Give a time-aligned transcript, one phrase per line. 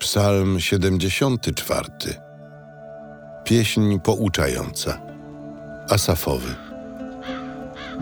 [0.00, 1.88] Psalm 74.
[3.44, 5.00] Pieśń pouczająca.
[5.90, 6.54] Asafowy.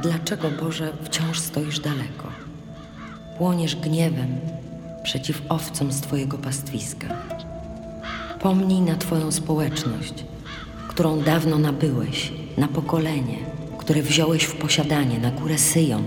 [0.03, 2.29] Dlaczego, Boże, wciąż stoisz daleko?
[3.39, 4.41] Płoniesz gniewem
[5.03, 7.07] przeciw owcom z Twojego pastwiska.
[8.41, 10.15] Pomnij na Twoją społeczność,
[10.89, 13.39] którą dawno nabyłeś, na pokolenie,
[13.79, 16.05] które wziąłeś w posiadanie na górę Syjon,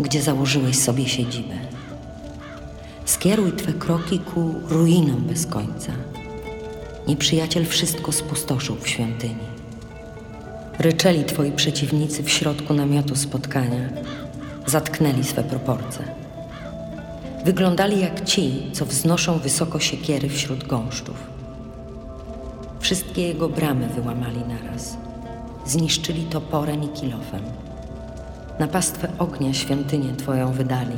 [0.00, 1.79] gdzie założyłeś sobie siedzibę.
[3.10, 5.92] Skieruj Twe kroki ku ruinom bez końca.
[7.06, 9.46] Nieprzyjaciel wszystko spustoszył w świątyni.
[10.78, 13.88] Ryczeli Twoi przeciwnicy w środku namiotu spotkania.
[14.66, 16.04] Zatknęli swe proporcje.
[17.44, 21.16] Wyglądali jak ci, co wznoszą wysoko siekiery wśród gąszczów.
[22.80, 24.96] Wszystkie jego bramy wyłamali naraz.
[25.66, 27.42] Zniszczyli toporem i kilofem.
[28.58, 30.96] Na pastwę ognia świątynię Twoją wydali.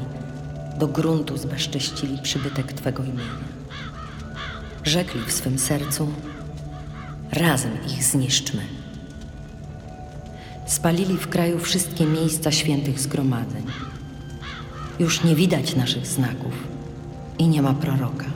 [0.79, 3.53] Do gruntu zbezcześcili przybytek Twego imienia.
[4.85, 6.09] Rzekli w swym sercu,
[7.33, 8.63] razem ich zniszczmy.
[10.67, 13.63] Spalili w kraju wszystkie miejsca świętych zgromadzeń.
[14.99, 16.53] Już nie widać naszych znaków
[17.39, 18.27] i nie ma proroka.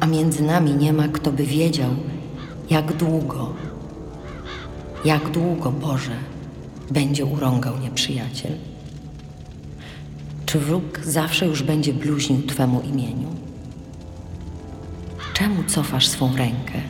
[0.00, 1.90] A między nami nie ma, kto by wiedział,
[2.70, 3.54] jak długo,
[5.04, 6.16] jak długo, Boże,
[6.90, 8.52] będzie urągał nieprzyjaciel.
[10.52, 13.28] Czy wróg zawsze już będzie bluźnił Twemu imieniu?
[15.34, 16.80] Czemu cofasz swą rękę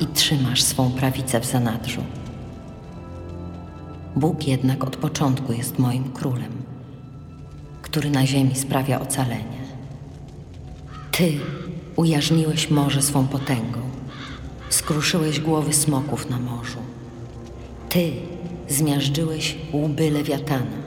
[0.00, 2.04] i trzymasz swą prawicę w zanadrzu?
[4.16, 6.52] Bóg jednak od początku jest moim królem,
[7.82, 9.62] który na ziemi sprawia ocalenie.
[11.10, 11.32] Ty
[11.96, 13.80] ujarzmiłeś morze swą potęgą,
[14.70, 16.78] skruszyłeś głowy smoków na morzu.
[17.88, 18.12] Ty
[18.68, 20.84] zmiażdżyłeś łby lewiatana,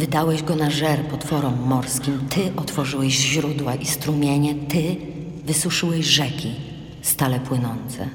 [0.00, 2.28] wydałeś go na żer potworom morskim.
[2.28, 4.96] Ty otworzyłeś źródła i strumienie, Ty
[5.44, 6.54] wysuszyłeś rzeki
[7.02, 8.08] stale płynące.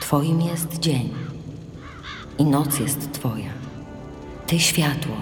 [0.00, 1.08] Twoim jest dzień
[2.38, 3.52] i noc jest Twoja.
[4.46, 5.16] Ty światło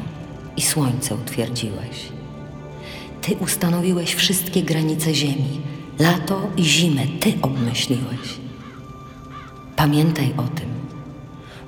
[0.56, 2.08] i słońce utwierdziłeś.
[3.22, 5.60] Ty ustanowiłeś wszystkie granice ziemi,
[5.98, 8.38] lato i zimę Ty obmyśliłeś.
[9.76, 10.68] Pamiętaj o tym.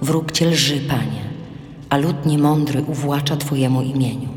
[0.03, 1.31] Wróg Cię lży, Panie,
[1.91, 4.29] a lud niemądry uwłacza Twojemu imieniu.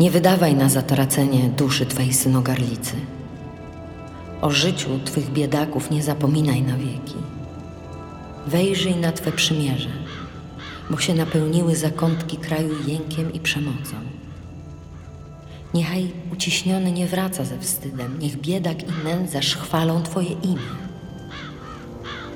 [0.00, 2.94] Nie wydawaj na zatracenie duszy Twej synogarlicy.
[4.40, 7.14] O życiu Twych biedaków nie zapominaj na wieki
[8.48, 9.88] wejrzyj na Twe przymierze,
[10.90, 13.96] bo się napełniły zakątki kraju jękiem i przemocą.
[15.74, 20.68] Niechaj uciśniony nie wraca ze wstydem, niech biedak i nędzarz chwalą Twoje imię.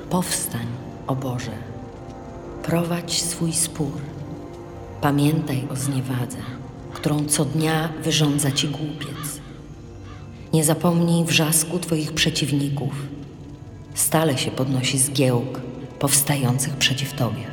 [0.09, 0.67] Powstań,
[1.07, 1.51] o Boże,
[2.63, 3.91] prowadź swój spór.
[5.01, 6.37] Pamiętaj o zniewadze,
[6.93, 9.41] którą co dnia wyrządza Ci głupiec.
[10.53, 12.93] Nie zapomnij wrzasku Twoich przeciwników.
[13.93, 15.61] Stale się podnosi zgiełk
[15.99, 17.52] powstających przeciw Tobie.